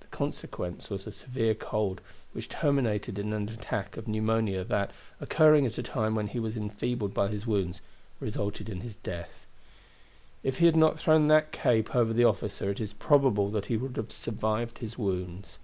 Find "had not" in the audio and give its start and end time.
10.66-10.98